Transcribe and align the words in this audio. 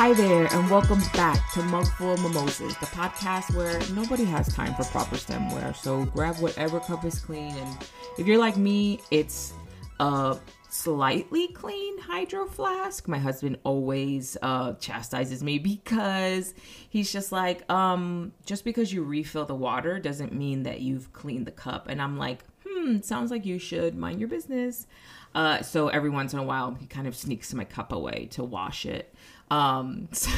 Hi 0.00 0.14
there, 0.14 0.46
and 0.46 0.70
welcome 0.70 1.02
back 1.12 1.52
to 1.52 1.62
Mugful 1.62 2.14
of 2.14 2.22
Mimosas, 2.22 2.74
the 2.78 2.86
podcast 2.86 3.54
where 3.54 3.78
nobody 3.94 4.24
has 4.24 4.48
time 4.48 4.74
for 4.74 4.84
proper 4.84 5.16
stemware. 5.16 5.76
So 5.76 6.06
grab 6.06 6.36
whatever 6.36 6.80
cup 6.80 7.04
is 7.04 7.18
clean, 7.18 7.54
and 7.54 7.76
if 8.16 8.26
you're 8.26 8.38
like 8.38 8.56
me, 8.56 9.00
it's 9.10 9.52
a 9.98 10.38
slightly 10.70 11.48
clean 11.48 11.98
hydro 11.98 12.46
flask. 12.46 13.08
My 13.08 13.18
husband 13.18 13.58
always 13.62 14.38
uh, 14.40 14.72
chastises 14.80 15.42
me 15.42 15.58
because 15.74 16.54
he's 16.88 17.12
just 17.12 17.30
like, 17.30 17.70
um, 17.70 18.32
just 18.46 18.64
because 18.64 18.90
you 18.94 19.04
refill 19.04 19.44
the 19.44 19.54
water 19.54 19.98
doesn't 19.98 20.32
mean 20.32 20.62
that 20.62 20.80
you've 20.80 21.12
cleaned 21.12 21.46
the 21.46 21.52
cup. 21.52 21.88
And 21.88 22.00
I'm 22.00 22.16
like, 22.16 22.42
hmm, 22.66 23.00
sounds 23.00 23.30
like 23.30 23.44
you 23.44 23.58
should 23.58 23.94
mind 23.94 24.18
your 24.18 24.30
business. 24.30 24.86
Uh, 25.34 25.60
so 25.60 25.88
every 25.88 26.10
once 26.10 26.32
in 26.32 26.38
a 26.38 26.42
while, 26.42 26.74
he 26.74 26.86
kind 26.86 27.06
of 27.06 27.14
sneaks 27.14 27.52
my 27.52 27.64
cup 27.64 27.92
away 27.92 28.28
to 28.30 28.42
wash 28.42 28.86
it. 28.86 29.14
Um, 29.50 30.08
so 30.12 30.30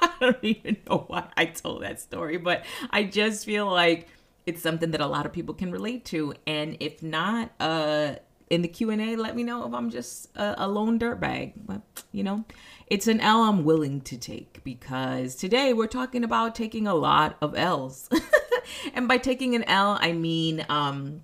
I 0.00 0.10
don't 0.20 0.38
even 0.42 0.76
know 0.88 1.04
why 1.06 1.28
I 1.36 1.46
told 1.46 1.82
that 1.82 2.00
story, 2.00 2.36
but 2.36 2.64
I 2.90 3.04
just 3.04 3.44
feel 3.44 3.70
like 3.70 4.08
it's 4.46 4.62
something 4.62 4.90
that 4.90 5.00
a 5.00 5.06
lot 5.06 5.26
of 5.26 5.32
people 5.32 5.54
can 5.54 5.70
relate 5.70 6.04
to. 6.06 6.34
And 6.46 6.76
if 6.80 7.02
not, 7.02 7.50
uh, 7.60 8.16
in 8.50 8.62
the 8.62 8.68
Q&A, 8.68 9.16
let 9.16 9.34
me 9.34 9.42
know 9.42 9.66
if 9.66 9.72
I'm 9.72 9.90
just 9.90 10.28
a, 10.36 10.64
a 10.64 10.68
lone 10.68 10.98
dirtbag. 10.98 11.54
But, 11.56 11.80
you 12.12 12.22
know, 12.22 12.44
it's 12.86 13.06
an 13.06 13.20
L 13.20 13.42
I'm 13.42 13.64
willing 13.64 14.00
to 14.02 14.18
take 14.18 14.62
because 14.64 15.34
today 15.34 15.72
we're 15.72 15.86
talking 15.86 16.24
about 16.24 16.54
taking 16.54 16.86
a 16.86 16.94
lot 16.94 17.36
of 17.40 17.56
L's. 17.56 18.08
and 18.94 19.08
by 19.08 19.18
taking 19.18 19.54
an 19.54 19.64
L, 19.64 19.98
I 20.00 20.12
mean, 20.12 20.64
um, 20.68 21.22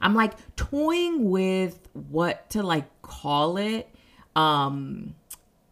I'm 0.00 0.14
like 0.14 0.34
toying 0.56 1.30
with 1.30 1.78
what 1.92 2.50
to 2.50 2.62
like 2.62 3.02
call 3.02 3.56
it. 3.56 3.88
Um, 4.34 5.14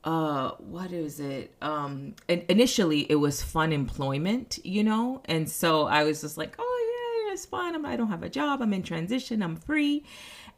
uh 0.05 0.53
what 0.59 0.93
is 0.93 1.21
it? 1.21 1.55
Um 1.61 2.15
initially 2.29 3.01
it 3.11 3.17
was 3.17 3.43
fun 3.43 3.73
employment 3.73 4.59
you 4.65 4.83
know? 4.83 5.21
And 5.27 5.49
so 5.49 5.87
i 5.87 6.05
was 6.05 6.21
just 6.23 6.39
like 6.39 6.55
oh 6.59 7.25
yeah 7.27 7.33
it's 7.35 7.47
fun. 7.47 7.75
I'm, 7.75 7.85
i 7.87 7.97
don't 7.97 8.09
have 8.09 8.23
a 8.23 8.29
job. 8.31 8.63
I'm 8.63 8.73
in 8.73 8.83
transition. 8.83 9.43
I'm 9.43 9.57
free. 9.57 10.05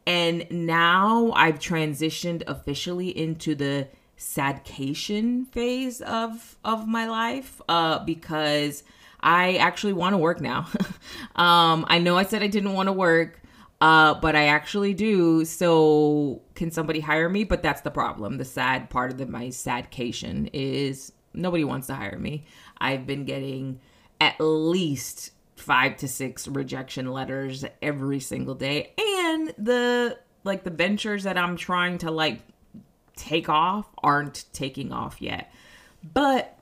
And 0.05 0.45
now 0.51 1.31
i've 1.35 1.59
transitioned 1.59 2.43
officially 2.47 3.09
into 3.17 3.55
the 3.55 3.87
sadcation 4.17 5.45
phase 5.45 6.01
of 6.01 6.57
of 6.63 6.87
my 6.87 7.07
life 7.07 7.61
uh 7.67 7.99
because 8.05 8.83
i 9.19 9.55
actually 9.55 9.93
want 9.93 10.13
to 10.13 10.17
work 10.17 10.39
now. 10.41 10.67
Um 11.35 11.85
i 11.89 11.99
know 11.99 12.15
i 12.17 12.23
said 12.23 12.43
i 12.43 12.47
didn't 12.47 12.73
want 12.73 12.87
to 12.87 12.93
work 12.93 13.41
uh, 13.83 14.13
but 14.13 14.33
I 14.33 14.45
actually 14.45 14.93
do. 14.93 15.43
So 15.43 16.41
can 16.55 16.71
somebody 16.71 17.01
hire 17.01 17.27
me? 17.27 17.43
But 17.43 17.61
that's 17.61 17.81
the 17.81 17.91
problem. 17.91 18.37
The 18.37 18.45
sad 18.45 18.89
part 18.89 19.11
of 19.11 19.17
the, 19.17 19.25
my 19.25 19.49
sadcation 19.49 20.49
is 20.53 21.11
nobody 21.33 21.65
wants 21.65 21.87
to 21.87 21.95
hire 21.95 22.17
me. 22.17 22.45
I've 22.77 23.05
been 23.05 23.25
getting 23.25 23.81
at 24.21 24.35
least 24.39 25.31
five 25.57 25.97
to 25.97 26.07
six 26.07 26.47
rejection 26.47 27.11
letters 27.11 27.65
every 27.81 28.21
single 28.21 28.55
day, 28.55 28.93
and 28.97 29.53
the 29.57 30.17
like 30.45 30.63
the 30.63 30.69
ventures 30.69 31.23
that 31.23 31.37
I'm 31.37 31.57
trying 31.57 31.97
to 31.99 32.11
like 32.11 32.39
take 33.17 33.49
off 33.49 33.85
aren't 34.01 34.45
taking 34.53 34.93
off 34.93 35.21
yet. 35.21 35.51
But 36.13 36.57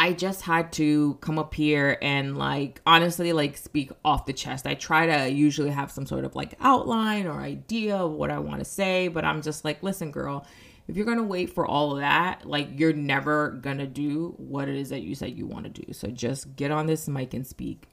I 0.00 0.12
just 0.12 0.42
had 0.42 0.72
to 0.74 1.14
come 1.20 1.38
up 1.38 1.54
here 1.54 1.98
and 2.00 2.38
like 2.38 2.80
honestly 2.86 3.32
like 3.32 3.56
speak 3.56 3.90
off 4.04 4.26
the 4.26 4.32
chest. 4.32 4.66
I 4.66 4.74
try 4.74 5.06
to 5.06 5.30
usually 5.30 5.70
have 5.70 5.90
some 5.90 6.06
sort 6.06 6.24
of 6.24 6.36
like 6.36 6.54
outline 6.60 7.26
or 7.26 7.40
idea 7.40 7.96
of 7.96 8.12
what 8.12 8.30
I 8.30 8.38
want 8.38 8.60
to 8.60 8.64
say, 8.64 9.08
but 9.08 9.24
I'm 9.24 9.42
just 9.42 9.64
like, 9.64 9.82
listen, 9.82 10.12
girl, 10.12 10.46
if 10.86 10.96
you're 10.96 11.06
gonna 11.06 11.24
wait 11.24 11.50
for 11.50 11.66
all 11.66 11.92
of 11.92 11.98
that, 11.98 12.46
like 12.46 12.78
you're 12.78 12.92
never 12.92 13.50
gonna 13.50 13.86
do 13.86 14.34
what 14.38 14.68
it 14.68 14.76
is 14.76 14.90
that 14.90 15.02
you 15.02 15.16
said 15.16 15.36
you 15.36 15.46
want 15.46 15.64
to 15.64 15.82
do. 15.82 15.92
So 15.92 16.08
just 16.08 16.54
get 16.54 16.70
on 16.70 16.86
this 16.86 17.08
mic 17.08 17.34
and 17.34 17.46
speak. 17.46 17.88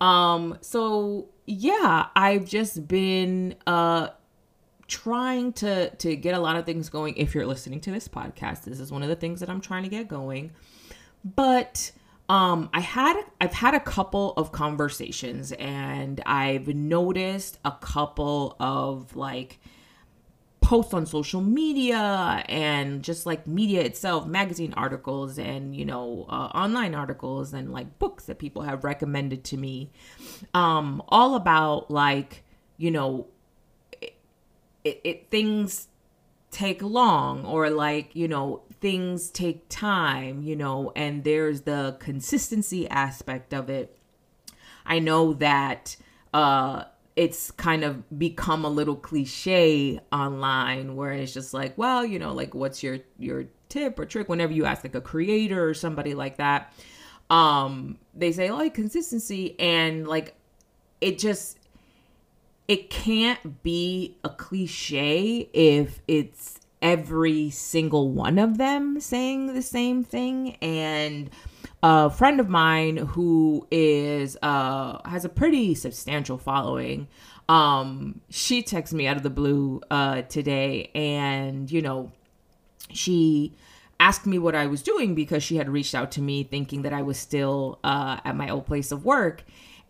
Um, 0.00 0.56
so 0.60 1.30
yeah, 1.46 2.06
I've 2.14 2.44
just 2.44 2.86
been 2.86 3.56
uh 3.66 4.10
trying 4.86 5.52
to 5.54 5.90
to 5.96 6.14
get 6.14 6.34
a 6.34 6.38
lot 6.38 6.54
of 6.54 6.64
things 6.64 6.88
going. 6.88 7.16
If 7.16 7.34
you're 7.34 7.46
listening 7.46 7.80
to 7.80 7.90
this 7.90 8.06
podcast, 8.06 8.62
this 8.62 8.78
is 8.78 8.92
one 8.92 9.02
of 9.02 9.08
the 9.08 9.16
things 9.16 9.40
that 9.40 9.50
I'm 9.50 9.60
trying 9.60 9.82
to 9.82 9.88
get 9.88 10.06
going 10.06 10.52
but 11.24 11.92
um 12.28 12.70
i 12.72 12.80
had 12.80 13.20
i've 13.40 13.52
had 13.52 13.74
a 13.74 13.80
couple 13.80 14.32
of 14.34 14.52
conversations 14.52 15.52
and 15.52 16.20
i've 16.26 16.68
noticed 16.68 17.58
a 17.64 17.72
couple 17.72 18.56
of 18.60 19.14
like 19.16 19.58
posts 20.60 20.94
on 20.94 21.04
social 21.04 21.40
media 21.40 22.44
and 22.48 23.02
just 23.02 23.26
like 23.26 23.46
media 23.46 23.80
itself 23.80 24.26
magazine 24.26 24.72
articles 24.74 25.38
and 25.38 25.74
you 25.74 25.84
know 25.84 26.26
uh, 26.28 26.48
online 26.54 26.94
articles 26.94 27.52
and 27.52 27.72
like 27.72 27.98
books 27.98 28.26
that 28.26 28.38
people 28.38 28.62
have 28.62 28.84
recommended 28.84 29.42
to 29.42 29.56
me 29.56 29.90
um 30.54 31.02
all 31.08 31.34
about 31.34 31.90
like 31.90 32.44
you 32.76 32.90
know 32.90 33.26
it, 34.84 35.00
it, 35.04 35.30
things 35.30 35.88
take 36.50 36.82
long 36.82 37.44
or 37.44 37.70
like 37.70 38.14
you 38.14 38.26
know 38.26 38.62
things 38.80 39.30
take 39.30 39.68
time 39.68 40.42
you 40.42 40.56
know 40.56 40.92
and 40.96 41.22
there's 41.22 41.62
the 41.62 41.96
consistency 42.00 42.88
aspect 42.88 43.54
of 43.54 43.70
it. 43.70 43.96
I 44.84 44.98
know 44.98 45.34
that 45.34 45.96
uh 46.34 46.84
it's 47.16 47.50
kind 47.50 47.84
of 47.84 48.18
become 48.18 48.64
a 48.64 48.68
little 48.68 48.96
cliche 48.96 50.00
online 50.12 50.96
where 50.96 51.12
it's 51.12 51.32
just 51.32 51.52
like 51.54 51.76
well 51.78 52.04
you 52.04 52.18
know 52.18 52.32
like 52.32 52.54
what's 52.54 52.82
your 52.82 52.98
your 53.18 53.44
tip 53.68 53.98
or 53.98 54.04
trick 54.04 54.28
whenever 54.28 54.52
you 54.52 54.64
ask 54.64 54.82
like 54.82 54.94
a 54.94 55.00
creator 55.00 55.68
or 55.68 55.74
somebody 55.74 56.14
like 56.14 56.38
that. 56.38 56.72
Um 57.28 57.98
they 58.14 58.32
say 58.32 58.50
like 58.50 58.74
consistency 58.74 59.58
and 59.60 60.08
like 60.08 60.34
it 61.00 61.18
just 61.18 61.59
it 62.70 62.88
can't 62.88 63.64
be 63.64 64.16
a 64.22 64.28
cliche 64.28 65.50
if 65.52 66.00
it's 66.06 66.60
every 66.80 67.50
single 67.50 68.12
one 68.12 68.38
of 68.38 68.58
them 68.58 69.00
saying 69.00 69.52
the 69.52 69.60
same 69.60 70.04
thing. 70.04 70.54
And 70.62 71.30
a 71.82 72.08
friend 72.10 72.38
of 72.38 72.48
mine 72.48 72.96
who 72.96 73.66
is 73.72 74.36
uh 74.40 75.00
has 75.04 75.24
a 75.24 75.28
pretty 75.28 75.74
substantial 75.74 76.38
following 76.38 77.08
um 77.48 78.20
she 78.28 78.62
texted 78.62 78.92
me 78.92 79.08
out 79.08 79.16
of 79.16 79.24
the 79.24 79.30
blue 79.30 79.80
uh 79.90 80.22
today 80.22 80.90
and 80.94 81.72
you 81.72 81.80
know 81.80 82.12
she 82.92 83.52
asked 83.98 84.26
me 84.26 84.38
what 84.38 84.54
I 84.54 84.66
was 84.66 84.82
doing 84.82 85.14
because 85.14 85.42
she 85.42 85.56
had 85.56 85.68
reached 85.70 85.94
out 85.94 86.12
to 86.12 86.22
me 86.22 86.44
thinking 86.44 86.82
that 86.82 86.92
I 86.92 87.02
was 87.02 87.18
still 87.18 87.80
uh 87.82 88.20
at 88.24 88.36
my 88.36 88.48
old 88.48 88.66
place 88.66 88.92
of 88.92 89.04
work 89.04 89.42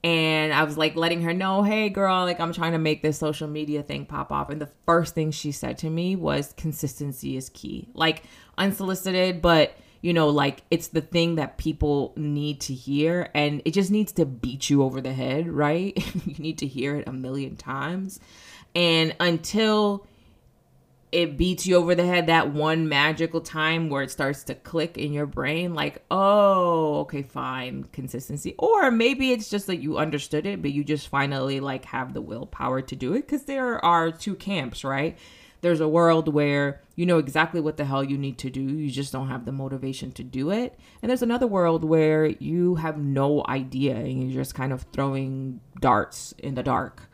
and 0.02 0.52
I 0.52 0.64
was 0.64 0.78
like 0.78 0.96
letting 0.96 1.22
her 1.22 1.34
know, 1.34 1.62
hey 1.62 1.90
girl, 1.90 2.24
like 2.24 2.40
I'm 2.40 2.52
trying 2.52 2.72
to 2.72 2.78
make 2.78 3.02
this 3.02 3.18
social 3.18 3.48
media 3.48 3.82
thing 3.82 4.06
pop 4.06 4.32
off. 4.32 4.48
And 4.48 4.60
the 4.60 4.70
first 4.86 5.14
thing 5.14 5.30
she 5.30 5.52
said 5.52 5.76
to 5.78 5.90
me 5.90 6.16
was 6.16 6.54
consistency 6.56 7.36
is 7.36 7.50
key. 7.50 7.88
Like 7.92 8.22
unsolicited, 8.56 9.42
but 9.42 9.74
you 10.00 10.14
know, 10.14 10.30
like 10.30 10.62
it's 10.70 10.88
the 10.88 11.02
thing 11.02 11.34
that 11.34 11.58
people 11.58 12.14
need 12.16 12.60
to 12.62 12.72
hear 12.72 13.28
and 13.34 13.60
it 13.66 13.72
just 13.72 13.90
needs 13.90 14.12
to 14.12 14.24
beat 14.24 14.70
you 14.70 14.82
over 14.82 15.02
the 15.02 15.12
head, 15.12 15.48
right? 15.48 15.94
you 16.26 16.34
need 16.42 16.58
to 16.58 16.66
hear 16.66 16.96
it 16.96 17.06
a 17.06 17.12
million 17.12 17.56
times. 17.56 18.20
And 18.74 19.14
until 19.20 20.06
it 21.12 21.36
beats 21.36 21.66
you 21.66 21.76
over 21.76 21.94
the 21.94 22.06
head 22.06 22.26
that 22.26 22.52
one 22.52 22.88
magical 22.88 23.40
time 23.40 23.88
where 23.88 24.02
it 24.02 24.10
starts 24.10 24.44
to 24.44 24.54
click 24.54 24.96
in 24.96 25.12
your 25.12 25.26
brain 25.26 25.74
like 25.74 26.02
oh 26.10 27.00
okay 27.00 27.22
fine 27.22 27.84
consistency. 27.92 28.54
Or 28.58 28.90
maybe 28.90 29.32
it's 29.32 29.50
just 29.50 29.66
that 29.66 29.82
you 29.82 29.98
understood 29.98 30.46
it 30.46 30.62
but 30.62 30.72
you 30.72 30.84
just 30.84 31.08
finally 31.08 31.60
like 31.60 31.84
have 31.86 32.14
the 32.14 32.20
willpower 32.20 32.80
to 32.82 32.96
do 32.96 33.14
it 33.14 33.22
because 33.22 33.44
there 33.44 33.84
are 33.84 34.10
two 34.12 34.34
camps 34.34 34.84
right? 34.84 35.18
There's 35.62 35.80
a 35.80 35.88
world 35.88 36.32
where 36.32 36.80
you 36.94 37.06
know 37.06 37.18
exactly 37.18 37.60
what 37.60 37.76
the 37.76 37.84
hell 37.84 38.04
you 38.04 38.16
need 38.16 38.38
to 38.38 38.50
do 38.50 38.62
you 38.62 38.90
just 38.90 39.12
don't 39.12 39.28
have 39.28 39.44
the 39.44 39.52
motivation 39.52 40.12
to 40.12 40.22
do 40.22 40.50
it. 40.50 40.78
And 41.02 41.10
there's 41.10 41.22
another 41.22 41.46
world 41.46 41.82
where 41.82 42.26
you 42.26 42.76
have 42.76 42.98
no 42.98 43.44
idea 43.48 43.96
and 43.96 44.30
you're 44.30 44.42
just 44.42 44.54
kind 44.54 44.72
of 44.72 44.86
throwing 44.92 45.60
darts 45.80 46.34
in 46.38 46.54
the 46.54 46.62
dark 46.62 47.09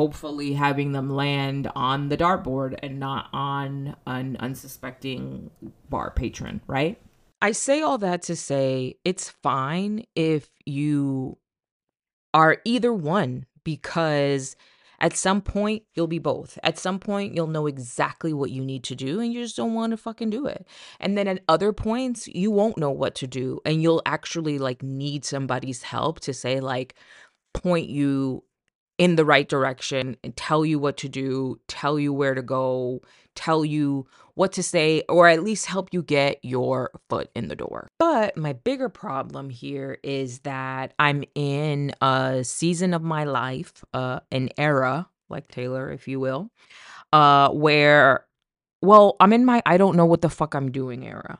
hopefully 0.00 0.54
having 0.54 0.92
them 0.92 1.10
land 1.10 1.70
on 1.76 2.08
the 2.08 2.16
dartboard 2.16 2.74
and 2.82 2.98
not 2.98 3.28
on 3.34 3.94
an 4.06 4.34
unsuspecting 4.40 5.50
bar 5.90 6.10
patron, 6.10 6.58
right? 6.66 6.98
I 7.42 7.52
say 7.52 7.82
all 7.82 7.98
that 7.98 8.22
to 8.22 8.34
say 8.34 8.94
it's 9.04 9.28
fine 9.28 10.06
if 10.16 10.48
you 10.64 11.36
are 12.32 12.62
either 12.64 12.94
one 12.94 13.44
because 13.62 14.56
at 15.00 15.18
some 15.18 15.42
point 15.42 15.82
you'll 15.94 16.06
be 16.06 16.18
both. 16.18 16.58
At 16.62 16.78
some 16.78 16.98
point 16.98 17.34
you'll 17.34 17.46
know 17.46 17.66
exactly 17.66 18.32
what 18.32 18.50
you 18.50 18.64
need 18.64 18.84
to 18.84 18.94
do 18.94 19.20
and 19.20 19.34
you 19.34 19.42
just 19.42 19.58
don't 19.58 19.74
want 19.74 19.90
to 19.90 19.98
fucking 19.98 20.30
do 20.30 20.46
it. 20.46 20.66
And 20.98 21.18
then 21.18 21.28
at 21.28 21.42
other 21.46 21.74
points 21.74 22.26
you 22.26 22.50
won't 22.50 22.78
know 22.78 22.90
what 22.90 23.14
to 23.16 23.26
do 23.26 23.60
and 23.66 23.82
you'll 23.82 24.00
actually 24.06 24.56
like 24.56 24.82
need 24.82 25.26
somebody's 25.26 25.82
help 25.82 26.20
to 26.20 26.32
say 26.32 26.58
like 26.58 26.94
point 27.52 27.90
you 27.90 28.44
in 29.00 29.16
the 29.16 29.24
right 29.24 29.48
direction 29.48 30.14
and 30.22 30.36
tell 30.36 30.62
you 30.62 30.78
what 30.78 30.98
to 30.98 31.08
do, 31.08 31.58
tell 31.68 31.98
you 31.98 32.12
where 32.12 32.34
to 32.34 32.42
go, 32.42 33.00
tell 33.34 33.64
you 33.64 34.06
what 34.34 34.52
to 34.52 34.62
say 34.62 35.02
or 35.08 35.26
at 35.26 35.42
least 35.42 35.64
help 35.64 35.88
you 35.90 36.02
get 36.02 36.38
your 36.42 36.90
foot 37.08 37.30
in 37.34 37.48
the 37.48 37.56
door. 37.56 37.90
But 37.98 38.36
my 38.36 38.52
bigger 38.52 38.90
problem 38.90 39.48
here 39.48 39.96
is 40.02 40.40
that 40.40 40.92
I'm 40.98 41.24
in 41.34 41.92
a 42.02 42.44
season 42.44 42.92
of 42.92 43.02
my 43.02 43.24
life, 43.24 43.82
uh, 43.94 44.20
an 44.30 44.50
era, 44.58 45.08
like 45.30 45.48
Taylor, 45.48 45.90
if 45.90 46.06
you 46.06 46.20
will, 46.20 46.50
uh, 47.10 47.48
where, 47.52 48.26
well, 48.82 49.16
I'm 49.18 49.32
in 49.32 49.46
my 49.46 49.62
I 49.64 49.78
don't 49.78 49.96
know 49.96 50.04
what 50.04 50.20
the 50.20 50.28
fuck 50.28 50.52
I'm 50.54 50.70
doing 50.70 51.06
era. 51.06 51.38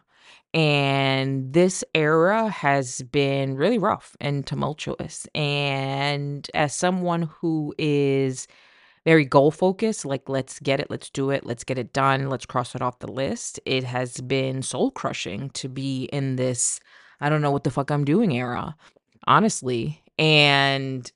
And 0.52 1.52
this 1.52 1.84
era 1.94 2.48
has 2.48 3.02
been 3.02 3.56
really 3.56 3.78
rough 3.78 4.16
and 4.20 4.46
tumultuous. 4.46 5.28
And 5.34 6.48
as 6.54 6.74
someone 6.74 7.22
who 7.22 7.74
is 7.78 8.48
very 9.04 9.24
goal 9.24 9.50
focused, 9.50 10.04
like 10.04 10.28
let's 10.28 10.58
get 10.60 10.80
it, 10.80 10.90
let's 10.90 11.08
do 11.10 11.30
it, 11.30 11.46
let's 11.46 11.64
get 11.64 11.78
it 11.78 11.92
done, 11.92 12.28
let's 12.28 12.46
cross 12.46 12.74
it 12.74 12.82
off 12.82 12.98
the 12.98 13.10
list, 13.10 13.60
it 13.64 13.84
has 13.84 14.20
been 14.20 14.62
soul 14.62 14.90
crushing 14.90 15.50
to 15.50 15.68
be 15.68 16.04
in 16.06 16.36
this 16.36 16.80
I 17.20 17.28
don't 17.28 17.42
know 17.42 17.50
what 17.50 17.64
the 17.64 17.70
fuck 17.70 17.90
I'm 17.90 18.04
doing 18.04 18.36
era, 18.36 18.74
honestly. 19.26 20.02
And 20.18 21.10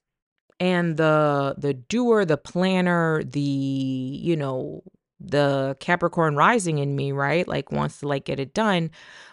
and 0.60 0.96
the 0.96 1.54
the 1.58 1.74
doer, 1.74 2.24
the 2.24 2.36
planner, 2.36 3.22
the 3.24 3.40
you 3.40 4.36
know, 4.36 4.82
the 5.20 5.76
Capricorn 5.80 6.36
rising 6.36 6.78
in 6.78 6.96
me, 6.96 7.12
right? 7.12 7.46
Like 7.46 7.72
wants 7.72 8.00
to 8.00 8.08
like 8.08 8.24
get 8.24 8.40
it 8.40 8.54
done. 8.54 8.90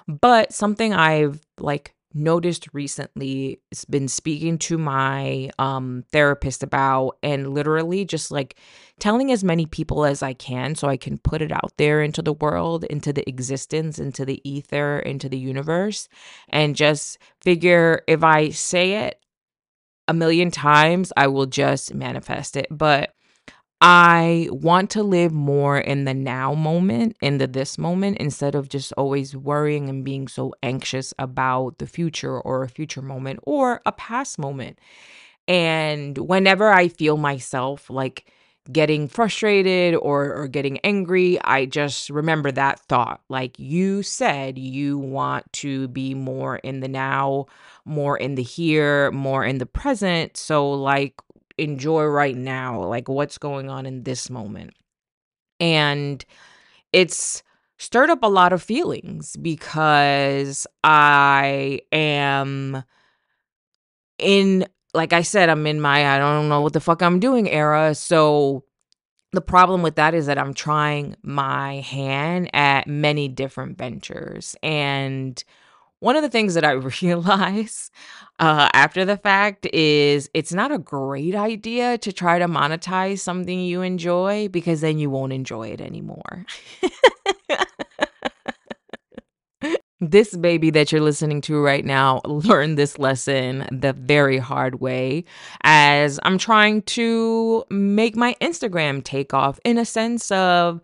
But 0.08 0.54
something 0.54 0.94
I've 0.94 1.42
like 1.60 1.96
noticed 2.14 2.68
recently—it's 2.74 3.86
been 3.86 4.08
speaking 4.10 4.58
to 4.58 4.78
my 4.78 5.50
um 5.60 6.04
therapist 6.12 6.64
about 6.64 7.18
and 7.24 7.54
literally 7.54 8.04
just 8.06 8.32
like 8.32 8.58
telling 9.00 9.32
as 9.32 9.44
many 9.44 9.66
people 9.66 10.06
as 10.06 10.22
I 10.22 10.34
can 10.34 10.76
so 10.76 10.88
I 10.90 10.98
can 10.98 11.18
put 11.18 11.42
it 11.42 11.52
out 11.52 11.72
there 11.78 12.02
into 12.02 12.22
the 12.22 12.34
world, 12.34 12.84
into 12.86 13.14
the 13.14 13.28
existence, 13.30 13.98
into 14.00 14.26
the 14.26 14.42
ether, 14.50 15.00
into 15.00 15.30
the 15.30 15.40
universe 15.40 16.10
and 16.50 16.76
just 16.76 17.18
figure 17.42 18.04
if 18.08 18.24
I 18.24 18.50
say 18.50 19.06
it 19.06 19.22
a 20.08 20.14
million 20.14 20.52
times, 20.52 21.14
I 21.16 21.28
will 21.28 21.46
just 21.46 21.94
manifest 21.94 22.58
it. 22.58 22.68
But 22.70 23.14
I 23.82 24.48
want 24.52 24.92
to 24.92 25.02
live 25.02 25.32
more 25.32 25.80
in 25.80 26.06
the 26.06 26.14
now 26.14 26.54
moment, 26.54 27.18
in 27.20 27.40
the 27.40 27.48
this 27.48 27.80
moment, 27.80 28.18
instead 28.20 28.54
of 28.54 28.70
just 28.70 28.94
always 28.96 29.36
worrying 29.36 29.90
and 29.90 30.06
being 30.06 30.28
so 30.28 30.54
anxious 30.62 31.16
about 31.18 31.80
the 31.80 31.88
future 31.88 32.40
or 32.40 32.62
a 32.62 32.70
future 32.70 33.02
moment 33.02 33.40
or 33.44 33.82
a 33.86 33.92
past 33.92 34.38
moment. 34.38 34.78
And 35.48 36.16
whenever 36.20 36.72
I 36.72 36.90
feel 36.90 37.18
myself 37.18 37.90
like 37.90 38.32
getting 38.72 39.08
frustrated 39.08 39.96
or, 39.96 40.32
or 40.32 40.48
getting 40.48 40.78
angry, 40.80 41.42
I 41.42 41.66
just 41.66 42.12
remember 42.12 42.52
that 42.52 42.80
thought. 42.82 43.22
Like 43.30 43.58
you 43.58 44.04
said, 44.04 44.60
you 44.60 45.00
want 45.00 45.52
to 45.54 45.88
be 45.88 46.14
more 46.14 46.58
in 46.58 46.82
the 46.82 46.88
now, 46.88 47.48
more 47.86 48.16
in 48.18 48.36
the 48.36 48.44
here, 48.44 49.10
more 49.12 49.44
in 49.44 49.58
the 49.58 49.66
present. 49.66 50.38
So, 50.38 50.72
like, 50.72 51.16
enjoy 51.62 52.06
right 52.06 52.36
now, 52.36 52.84
like 52.84 53.08
what's 53.08 53.38
going 53.38 53.70
on 53.70 53.86
in 53.86 54.04
this 54.04 54.30
moment. 54.30 54.74
And 55.60 56.24
it's 56.92 57.44
stirred 57.78 58.10
up 58.10 58.24
a 58.24 58.28
lot 58.28 58.54
of 58.54 58.62
feelings 58.62 59.36
because 59.38 60.68
I 60.84 61.82
am 61.92 62.84
in, 64.18 64.66
like 64.94 65.14
I 65.14 65.22
said, 65.22 65.50
I'm 65.50 65.66
in 65.68 65.80
my 65.80 66.16
I 66.16 66.18
don't 66.18 66.50
know 66.50 66.62
what 66.62 66.74
the 66.74 66.80
fuck 66.80 67.02
I'm 67.02 67.20
doing 67.20 67.50
era. 67.50 67.96
So 67.96 68.64
the 69.32 69.42
problem 69.42 69.82
with 69.82 69.96
that 69.96 70.14
is 70.14 70.26
that 70.26 70.38
I'm 70.38 70.54
trying 70.54 71.16
my 71.24 71.76
hand 71.76 72.50
at 72.54 72.88
many 72.88 73.28
different 73.28 73.78
ventures. 73.78 74.56
And 74.62 75.42
one 76.02 76.16
of 76.18 76.24
the 76.24 76.30
things 76.30 76.56
that 76.56 76.66
I 76.66 76.72
realize 77.02 77.90
uh, 78.40 78.70
after 78.74 79.06
the 79.06 79.18
fact 79.18 79.66
is 79.72 80.30
it's 80.34 80.52
not 80.52 80.72
a 80.72 80.78
great 80.78 81.36
idea 81.36 81.98
to 82.00 82.12
try 82.12 82.40
to 82.40 82.48
monetize 82.48 83.20
something 83.20 83.60
you 83.62 83.82
enjoy 83.82 84.50
because 84.50 84.82
then 84.82 85.00
you 85.00 85.10
won't 85.10 85.32
enjoy 85.32 85.70
it 85.70 85.80
anymore. 85.80 86.46
this 90.02 90.36
baby 90.36 90.72
that 90.72 90.92
you're 90.92 91.00
listening 91.00 91.42
to 91.42 91.62
right 91.62 91.86
now 91.86 92.20
learned 92.26 92.78
this 92.78 92.98
lesson 92.98 93.68
the 93.72 93.94
very 93.94 94.40
hard 94.40 94.82
way 94.82 95.24
as 95.64 96.20
I'm 96.24 96.40
trying 96.40 96.82
to 96.84 97.64
make 97.70 98.16
my 98.16 98.36
Instagram 98.42 99.04
take 99.04 99.34
off 99.34 99.60
in 99.64 99.78
a 99.78 99.86
sense 99.86 100.32
of 100.32 100.82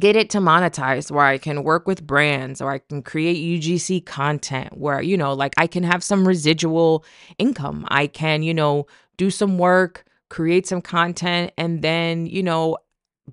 get 0.00 0.16
it 0.16 0.30
to 0.30 0.38
monetize 0.38 1.10
where 1.10 1.24
I 1.24 1.38
can 1.38 1.62
work 1.62 1.86
with 1.86 2.06
brands 2.06 2.60
or 2.60 2.70
I 2.70 2.78
can 2.78 3.02
create 3.02 3.36
UGC 3.62 4.04
content 4.04 4.76
where, 4.76 5.00
you 5.00 5.16
know, 5.16 5.32
like 5.32 5.54
I 5.56 5.66
can 5.66 5.84
have 5.84 6.02
some 6.02 6.26
residual 6.26 7.04
income. 7.38 7.86
I 7.88 8.06
can, 8.06 8.42
you 8.42 8.54
know, 8.54 8.86
do 9.16 9.30
some 9.30 9.58
work, 9.58 10.04
create 10.30 10.66
some 10.66 10.82
content, 10.82 11.52
and 11.56 11.82
then, 11.82 12.26
you 12.26 12.42
know, 12.42 12.78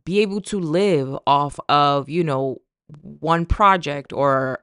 be 0.05 0.19
able 0.19 0.41
to 0.41 0.59
live 0.59 1.17
off 1.25 1.59
of, 1.67 2.09
you 2.09 2.23
know, 2.23 2.61
one 3.01 3.45
project 3.45 4.13
or 4.13 4.59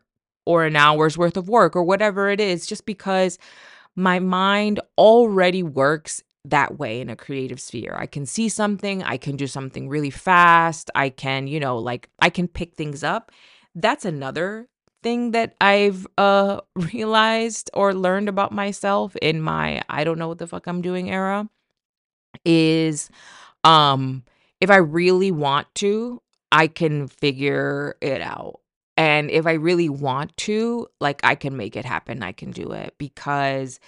or 0.47 0.65
an 0.65 0.77
hour's 0.77 1.19
worth 1.19 1.37
of 1.37 1.49
work 1.49 1.77
or 1.77 1.83
whatever 1.83 2.31
it 2.31 2.41
is 2.41 2.67
just 2.67 2.87
because 2.87 3.39
my 3.94 4.19
mind 4.19 4.81
already 4.97 5.62
works 5.62 6.23
that 6.44 6.79
way 6.79 7.00
in 7.00 7.11
a 7.11 7.17
creative 7.17 7.61
sphere. 7.61 7.96
I 7.99 8.06
can 8.06 8.26
see 8.26 8.49
something, 8.49 9.02
I 9.02 9.17
can 9.17 9.37
do 9.37 9.46
something 9.46 9.88
really 9.88 10.11
fast, 10.11 10.90
I 10.94 11.11
can, 11.11 11.46
you 11.46 11.61
know, 11.61 11.79
like 11.79 12.08
I 12.20 12.31
can 12.31 12.49
pick 12.49 12.75
things 12.75 13.02
up. 13.05 13.32
That's 13.75 14.05
another 14.05 14.69
thing 15.02 15.31
that 15.32 15.55
I've 15.61 16.06
uh 16.17 16.61
realized 16.75 17.70
or 17.75 17.94
learned 17.94 18.29
about 18.29 18.52
myself 18.52 19.14
in 19.17 19.40
my 19.40 19.82
I 19.88 20.05
don't 20.05 20.19
know 20.19 20.29
what 20.29 20.38
the 20.38 20.46
fuck 20.46 20.67
I'm 20.67 20.82
doing 20.82 21.11
era 21.11 21.49
is 22.44 23.11
um 23.64 24.25
if 24.61 24.70
I 24.70 24.76
really 24.76 25.31
want 25.31 25.73
to, 25.76 26.20
I 26.50 26.67
can 26.67 27.08
figure 27.08 27.96
it 28.00 28.20
out. 28.20 28.61
And 28.96 29.31
if 29.31 29.46
I 29.46 29.52
really 29.52 29.88
want 29.88 30.37
to, 30.38 30.88
like 31.00 31.20
I 31.23 31.37
can 31.37 31.56
make 31.56 31.76
it 31.76 31.84
happen. 31.84 32.23
I 32.23 32.32
can 32.32 32.50
do 32.50 32.73
it 32.73 32.94
because 32.99 33.79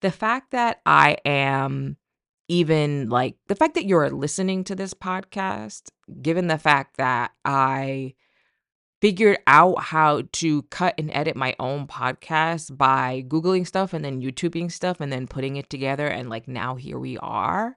the 0.00 0.10
fact 0.10 0.52
that 0.52 0.80
I 0.84 1.16
am 1.24 1.96
even 2.48 3.08
like 3.08 3.36
the 3.48 3.56
fact 3.56 3.74
that 3.74 3.86
you're 3.86 4.10
listening 4.10 4.64
to 4.64 4.74
this 4.74 4.94
podcast, 4.94 5.90
given 6.22 6.46
the 6.46 6.58
fact 6.58 6.96
that 6.96 7.32
I 7.44 8.14
figured 9.00 9.38
out 9.46 9.82
how 9.82 10.22
to 10.32 10.62
cut 10.64 10.94
and 10.98 11.10
edit 11.12 11.36
my 11.36 11.54
own 11.58 11.86
podcast 11.86 12.76
by 12.76 13.24
Googling 13.28 13.66
stuff 13.66 13.92
and 13.92 14.04
then 14.04 14.22
YouTubing 14.22 14.72
stuff 14.72 15.00
and 15.00 15.12
then 15.12 15.26
putting 15.26 15.56
it 15.56 15.68
together. 15.68 16.06
And 16.06 16.30
like 16.30 16.48
now 16.48 16.76
here 16.76 16.98
we 16.98 17.18
are 17.18 17.76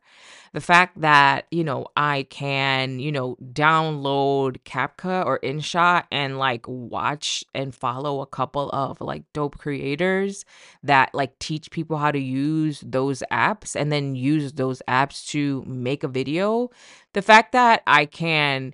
the 0.53 0.61
fact 0.61 0.99
that 1.01 1.45
you 1.51 1.63
know 1.63 1.85
i 1.95 2.23
can 2.29 2.99
you 2.99 3.11
know 3.11 3.35
download 3.53 4.57
capcut 4.63 5.25
or 5.25 5.39
inshot 5.39 6.03
and 6.11 6.37
like 6.37 6.65
watch 6.67 7.43
and 7.53 7.75
follow 7.75 8.21
a 8.21 8.25
couple 8.25 8.69
of 8.71 8.99
like 9.01 9.23
dope 9.33 9.57
creators 9.57 10.45
that 10.83 11.13
like 11.13 11.37
teach 11.39 11.71
people 11.71 11.97
how 11.97 12.11
to 12.11 12.19
use 12.19 12.83
those 12.85 13.23
apps 13.31 13.75
and 13.75 13.91
then 13.91 14.15
use 14.15 14.53
those 14.53 14.81
apps 14.87 15.25
to 15.27 15.63
make 15.65 16.03
a 16.03 16.07
video 16.07 16.69
the 17.13 17.21
fact 17.21 17.51
that 17.51 17.81
i 17.87 18.05
can 18.05 18.73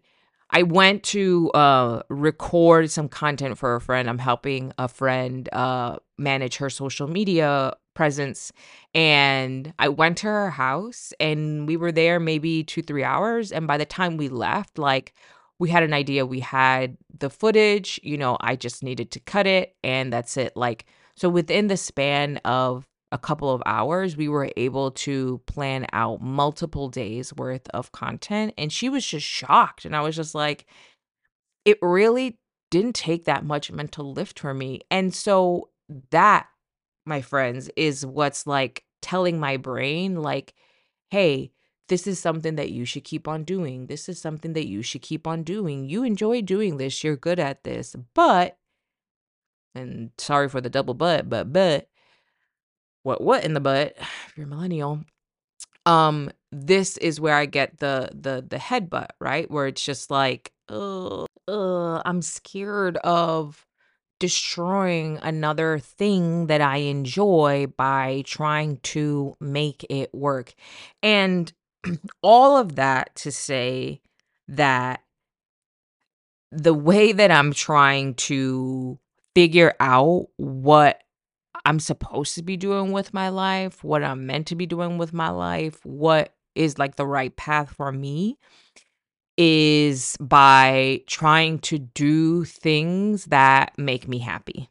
I 0.50 0.64
went 0.64 1.04
to 1.04 1.52
uh, 1.52 2.04
record 2.08 2.90
some 2.92 3.10
content 3.10 3.58
for 3.58 3.76
a 3.76 3.82
friend. 3.82 4.08
I'm 4.08 4.20
helping 4.20 4.72
a 4.78 4.88
friend 4.88 5.50
uh, 5.52 5.98
manage 6.18 6.58
her 6.58 6.70
social 6.70 7.08
media 7.08 7.74
presence. 7.96 8.52
And 8.94 9.74
I 9.80 9.90
went 9.90 10.18
to 10.20 10.28
her 10.28 10.52
house 10.52 11.14
and 11.20 11.68
we 11.68 11.78
were 11.78 11.92
there 11.92 12.20
maybe 12.20 12.64
two, 12.64 12.84
three 12.84 13.04
hours. 13.04 13.52
And 13.52 13.66
by 13.66 13.78
the 13.78 13.86
time 13.86 14.18
we 14.18 14.30
left, 14.30 14.78
like 14.78 15.14
we 15.58 15.70
had 15.70 15.84
an 15.84 15.94
idea. 15.94 16.26
We 16.26 16.42
had 16.42 16.98
the 17.18 17.30
footage, 17.30 18.00
you 18.04 18.18
know, 18.18 18.38
I 18.42 18.56
just 18.56 18.84
needed 18.84 19.12
to 19.12 19.20
cut 19.20 19.48
it 19.48 19.76
and 19.84 20.12
that's 20.12 20.38
it. 20.38 20.56
Like, 20.56 20.86
so 21.16 21.30
within 21.30 21.68
the 21.68 21.78
span 21.78 22.38
of 22.46 22.86
a 23.12 23.18
couple 23.18 23.54
of 23.54 23.64
hours, 23.66 24.18
we 24.18 24.28
were 24.28 24.52
able 24.58 24.92
to 24.92 25.42
plan 25.46 25.86
out 25.94 26.22
multiple 26.22 26.90
days 26.90 27.34
worth 27.34 27.68
of 27.74 27.94
content. 27.94 28.54
And 28.58 28.72
she 28.72 28.90
was 28.90 29.06
just 29.06 29.26
shocked. 29.26 29.86
And 29.86 29.96
I 29.96 30.02
was 30.02 30.16
just 30.16 30.36
like, 30.36 30.66
it 31.64 31.78
really 31.82 32.38
didn't 32.70 32.96
take 32.96 33.26
that 33.26 33.46
much 33.46 33.72
mental 33.72 34.12
lift 34.12 34.40
for 34.40 34.54
me. 34.54 34.82
And 34.92 35.14
so 35.14 35.70
that 36.12 36.48
my 37.06 37.22
friends, 37.22 37.70
is 37.76 38.06
what's 38.06 38.48
like 38.48 38.84
telling 39.02 39.40
my 39.40 39.58
brain, 39.58 40.22
like, 40.22 40.54
hey, 41.10 41.52
this 41.88 42.08
is 42.08 42.20
something 42.20 42.56
that 42.56 42.72
you 42.72 42.86
should 42.86 43.04
keep 43.04 43.28
on 43.28 43.44
doing. 43.44 43.88
This 43.88 44.10
is 44.10 44.20
something 44.20 44.54
that 44.54 44.68
you 44.68 44.82
should 44.82 45.02
keep 45.02 45.28
on 45.28 45.44
doing. 45.44 45.88
You 45.88 46.04
enjoy 46.04 46.42
doing 46.42 46.78
this. 46.78 47.04
You're 47.04 47.16
good 47.16 47.40
at 47.40 47.64
this. 47.64 47.96
But, 48.14 48.58
and 49.76 50.10
sorry 50.18 50.50
for 50.50 50.62
the 50.62 50.70
double 50.70 50.96
but, 50.96 51.30
but, 51.30 51.54
but, 51.54 51.88
what, 53.04 53.22
what 53.22 53.44
in 53.44 53.54
the 53.54 53.60
butt, 53.60 53.96
if 54.00 54.10
you're 54.36 54.48
a 54.48 54.50
millennial, 54.50 55.02
um, 55.86 56.32
this 56.52 56.98
is 56.98 57.20
where 57.20 57.36
I 57.36 57.46
get 57.46 57.78
the, 57.78 58.10
the, 58.14 58.44
the 58.48 58.58
headbutt, 58.58 59.10
right? 59.20 59.50
Where 59.52 59.68
it's 59.68 59.86
just 59.86 60.10
like, 60.10 60.52
oh, 60.70 61.28
I'm 61.48 62.24
scared 62.24 62.98
of 62.98 63.64
destroying 64.26 65.20
another 65.22 65.78
thing 65.78 66.48
that 66.48 66.60
I 66.60 66.78
enjoy 66.78 67.68
by 67.78 68.24
trying 68.26 68.78
to 68.78 69.38
make 69.40 69.86
it 69.88 70.12
work. 70.16 70.56
And 71.04 71.54
all 72.24 72.58
of 72.58 72.76
that 72.78 73.14
to 73.18 73.32
say 73.32 74.02
that 74.48 75.02
the 76.52 76.74
way 76.74 77.12
that 77.12 77.30
I'm 77.30 77.54
trying 77.54 78.16
to 78.16 78.98
figure 79.36 79.76
out 79.80 80.26
what 80.38 81.04
I'm 81.64 81.80
supposed 81.80 82.34
to 82.34 82.42
be 82.42 82.58
doing 82.58 82.92
with 82.92 83.14
my 83.14 83.30
life, 83.30 83.84
what 83.84 84.04
I'm 84.04 84.26
meant 84.26 84.48
to 84.48 84.56
be 84.56 84.66
doing 84.66 84.98
with 84.98 85.14
my 85.14 85.30
life, 85.30 85.86
what 85.86 86.34
is 86.56 86.80
like 86.80 86.96
the 86.96 87.06
right 87.06 87.36
path 87.36 87.70
for 87.70 87.92
me 87.92 88.40
is 89.38 90.18
by 90.20 91.02
trying 91.08 91.60
to 91.60 91.80
do 91.80 92.46
things 92.46 93.26
that 93.26 93.78
make 93.78 94.08
me 94.08 94.20
happy. 94.20 94.70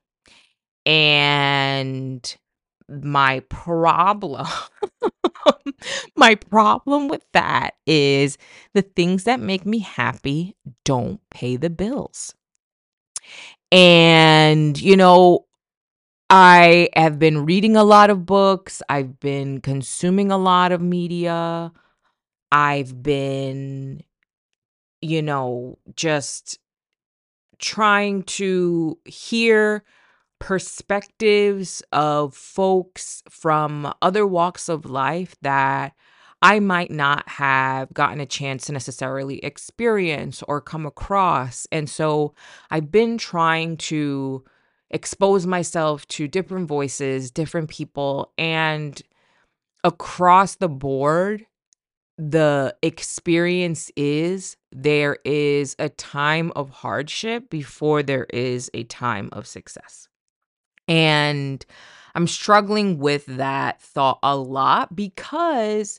And 0.87 2.37
my 2.89 3.41
problem 3.49 4.47
my 6.17 6.35
problem 6.35 7.09
with 7.09 7.25
that 7.33 7.75
is 7.87 8.37
the 8.75 8.83
things 8.83 9.25
that 9.25 9.41
make 9.41 9.65
me 9.65 9.79
happy 9.79 10.55
don't 10.85 11.21
pay 11.31 11.57
the 11.57 11.71
bills. 11.71 12.35
And 13.73 14.81
you 14.81 14.97
know, 14.97 15.47
I 16.31 16.89
have 16.95 17.19
been 17.19 17.45
reading 17.45 17.77
a 17.77 17.85
lot 17.85 18.11
of 18.11 18.27
books, 18.27 18.83
I've 18.89 19.19
been 19.21 19.61
consuming 19.61 20.31
a 20.31 20.39
lot 20.39 20.73
of 20.73 20.81
media. 20.81 21.73
I've 22.53 23.03
been 23.03 24.03
you 25.05 25.23
know, 25.23 25.79
just 25.97 26.59
trying 27.59 28.23
to 28.25 28.99
hear 29.05 29.85
perspectives 30.39 31.83
of 31.93 32.35
folks 32.35 33.23
from 33.29 33.93
other 34.03 34.27
walks 34.27 34.69
of 34.69 34.85
life 34.85 35.37
that 35.43 35.93
I 36.43 36.61
might 36.61 36.91
not 36.91 37.29
have 37.29 37.93
gotten 37.95 38.21
a 38.21 38.27
chance 38.27 38.67
to 38.67 38.73
necessarily 38.73 39.39
experience 39.39 40.43
or 40.47 40.61
come 40.61 40.85
across. 40.85 41.67
And 41.73 41.89
so 41.89 42.35
I've 42.71 42.91
been 42.91 43.17
trying 43.17 43.77
to 43.79 44.45
expose 44.91 45.47
myself 45.47 46.07
to 46.09 46.29
different 46.29 46.69
voices, 46.69 47.31
different 47.31 47.71
people, 47.71 48.33
and 48.37 49.01
across 49.83 50.57
the 50.57 50.69
board, 50.69 51.47
the 52.17 52.77
experience 52.83 53.91
is 53.97 54.57
there 54.71 55.19
is 55.25 55.75
a 55.79 55.89
time 55.89 56.53
of 56.55 56.71
hardship 56.71 57.51
before 57.51 58.03
there 58.03 58.27
is 58.31 58.71
a 58.75 58.85
time 58.85 59.29
of 59.33 59.47
success. 59.47 60.09
And 60.87 61.65
I'm 62.15 62.27
struggling 62.27 62.99
with 62.99 63.27
that 63.27 63.81
thought 63.81 64.21
a 64.23 64.37
lot 64.37 64.95
because 64.95 65.99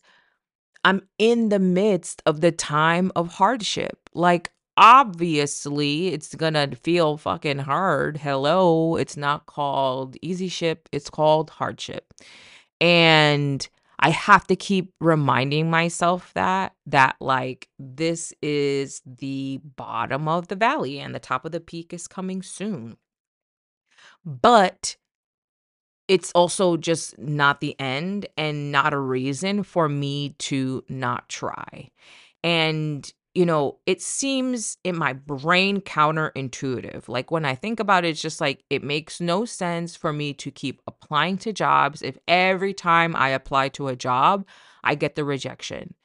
I'm 0.86 1.01
in 1.17 1.50
the 1.50 1.60
midst 1.60 2.22
of 2.25 2.41
the 2.41 2.51
time 2.51 3.12
of 3.15 3.34
hardship. 3.34 4.10
Like, 4.13 4.51
obviously, 4.77 6.10
it's 6.10 6.36
gonna 6.36 6.75
feel 6.75 7.17
fucking 7.17 7.60
hard. 7.60 8.17
Hello, 8.17 8.95
it's 8.95 9.17
not 9.17 9.48
called 9.48 10.15
easy 10.22 10.48
ship, 10.48 10.88
it's 10.91 11.10
called 11.10 11.50
hardship. 11.50 12.13
And 12.79 13.67
I 14.05 14.09
have 14.09 14.45
to 14.47 14.55
keep 14.55 14.93
reminding 15.01 15.71
myself 15.71 16.31
that 16.35 16.75
that 16.85 17.15
like 17.19 17.69
this 17.79 18.35
is 18.39 19.01
the 19.03 19.59
bottom 19.63 20.27
of 20.27 20.47
the 20.47 20.55
valley 20.55 21.00
and 21.00 21.15
the 21.15 21.19
top 21.19 21.43
of 21.43 21.51
the 21.51 21.59
peak 21.59 21.91
is 21.91 22.07
coming 22.07 22.43
soon. 22.43 22.97
But 24.24 24.95
it's 26.07 26.31
also 26.33 26.77
just 26.77 27.17
not 27.17 27.62
the 27.62 27.75
end 27.79 28.27
and 28.38 28.71
not 28.71 28.93
a 28.93 29.00
reason 29.00 29.63
for 29.63 29.89
me 29.89 30.35
to 30.38 30.83
not 30.88 31.27
try. 31.27 31.89
And 32.43 33.12
you 33.36 33.46
know, 33.46 33.77
it 33.86 34.01
seems 34.01 34.77
in 34.86 34.98
my 34.98 35.12
brain 35.12 35.82
counterintuitive. 35.82 37.10
Like 37.10 37.32
when 37.32 37.44
I 37.44 37.54
think 37.54 37.82
about 37.82 38.06
it, 38.06 38.10
it's 38.10 38.22
just 38.22 38.39
like 38.39 38.63
it 38.70 38.82
makes 38.82 39.20
no 39.20 39.44
sense 39.44 39.94
for 39.94 40.13
me 40.13 40.34
to 40.36 40.50
keep 40.50 40.82
applying 40.88 41.38
to 41.39 41.51
jobs 41.51 42.01
if 42.01 42.18
every 42.30 42.74
time 42.74 43.13
I 43.13 43.30
apply 43.30 43.70
to 43.70 43.89
a 43.89 43.96
job, 43.96 44.48
I 44.86 44.96
get 44.96 45.15
the 45.15 45.25
rejection. 45.25 45.96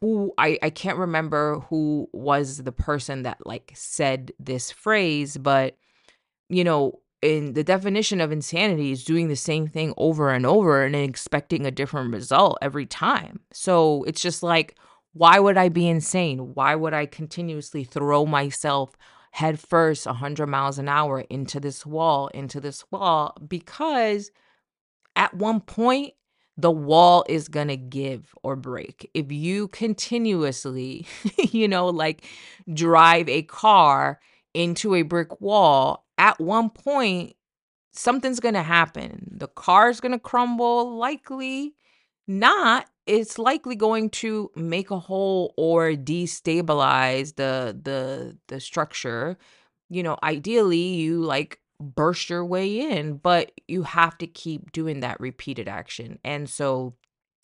Who 0.00 0.32
I, 0.36 0.58
I 0.62 0.70
can't 0.70 0.98
remember 0.98 1.60
who 1.70 2.08
was 2.12 2.58
the 2.58 2.72
person 2.72 3.22
that 3.22 3.46
like 3.46 3.72
said 3.74 4.32
this 4.40 4.72
phrase, 4.72 5.36
but 5.36 5.76
you 6.48 6.64
know, 6.64 7.00
in 7.20 7.52
the 7.52 7.64
definition 7.64 8.20
of 8.20 8.32
insanity 8.32 8.90
is 8.90 9.04
doing 9.04 9.28
the 9.28 9.36
same 9.36 9.68
thing 9.68 9.94
over 9.96 10.30
and 10.30 10.44
over 10.44 10.84
and 10.84 10.96
expecting 10.96 11.66
a 11.66 11.70
different 11.70 12.12
result 12.12 12.58
every 12.60 12.84
time. 12.84 13.40
So 13.52 14.02
it's 14.08 14.20
just 14.20 14.42
like, 14.42 14.76
why 15.12 15.38
would 15.38 15.56
I 15.56 15.68
be 15.68 15.88
insane? 15.88 16.54
Why 16.54 16.74
would 16.74 16.94
I 16.94 17.06
continuously 17.06 17.84
throw 17.84 18.24
myself 18.26 18.96
headfirst 19.32 20.04
first 20.04 20.06
100 20.06 20.46
miles 20.46 20.78
an 20.78 20.88
hour 20.88 21.20
into 21.20 21.60
this 21.60 21.84
wall, 21.84 22.28
into 22.28 22.60
this 22.60 22.84
wall? 22.90 23.36
Because 23.46 24.30
at 25.14 25.34
one 25.34 25.60
point, 25.60 26.14
the 26.56 26.70
wall 26.70 27.24
is 27.28 27.48
going 27.48 27.68
to 27.68 27.76
give 27.76 28.34
or 28.42 28.56
break. 28.56 29.10
If 29.14 29.32
you 29.32 29.68
continuously, 29.68 31.06
you 31.38 31.66
know, 31.66 31.86
like 31.86 32.24
drive 32.72 33.28
a 33.28 33.42
car 33.42 34.20
into 34.54 34.94
a 34.94 35.02
brick 35.02 35.40
wall, 35.40 36.06
at 36.18 36.38
one 36.40 36.70
point, 36.70 37.34
something's 37.92 38.40
going 38.40 38.54
to 38.54 38.62
happen. 38.62 39.28
The 39.30 39.48
car's 39.48 40.00
going 40.00 40.12
to 40.12 40.18
crumble, 40.18 40.96
likely 40.96 41.74
not 42.26 42.86
it's 43.06 43.38
likely 43.38 43.74
going 43.74 44.08
to 44.10 44.50
make 44.54 44.90
a 44.90 44.98
hole 44.98 45.54
or 45.56 45.92
destabilize 45.92 47.34
the 47.36 47.78
the 47.82 48.36
the 48.48 48.60
structure. 48.60 49.38
You 49.90 50.02
know 50.02 50.16
ideally 50.22 50.94
you 50.94 51.22
like 51.22 51.60
burst 51.80 52.30
your 52.30 52.44
way 52.44 52.80
in 52.80 53.16
but 53.16 53.50
you 53.66 53.82
have 53.82 54.16
to 54.18 54.26
keep 54.26 54.72
doing 54.72 55.00
that 55.00 55.20
repeated 55.20 55.68
action. 55.68 56.18
And 56.24 56.48
so 56.48 56.94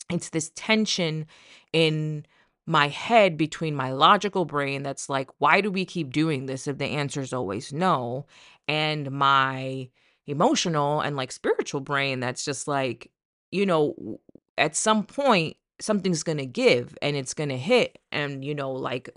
it's 0.09 0.29
this 0.29 0.51
tension 0.55 1.27
in 1.73 2.25
my 2.65 2.87
head 2.87 3.35
between 3.35 3.75
my 3.75 3.91
logical 3.91 4.45
brain 4.45 4.83
that's 4.83 5.09
like 5.09 5.29
why 5.39 5.59
do 5.59 5.71
we 5.71 5.85
keep 5.85 6.13
doing 6.13 6.45
this 6.45 6.67
if 6.67 6.77
the 6.77 6.85
answer 6.85 7.21
is 7.21 7.33
always 7.33 7.73
no? 7.73 8.25
and 8.69 9.09
my 9.09 9.89
emotional 10.27 11.01
and 11.01 11.17
like 11.17 11.31
spiritual 11.31 11.81
brain 11.81 12.19
that's 12.19 12.45
just 12.45 12.67
like 12.67 13.11
you 13.51 13.65
know 13.65 14.19
at 14.59 14.75
some 14.75 15.03
point 15.03 15.57
something's 15.81 16.23
going 16.23 16.37
to 16.37 16.45
give 16.45 16.97
and 17.01 17.15
it's 17.15 17.33
going 17.33 17.49
to 17.49 17.57
hit 17.57 17.99
and 18.11 18.43
you 18.43 18.53
know 18.53 18.71
like 18.71 19.09